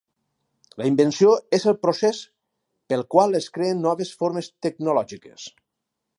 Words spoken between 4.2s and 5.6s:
formes tecnològiques.